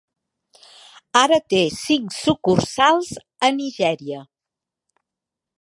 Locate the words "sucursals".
2.21-3.13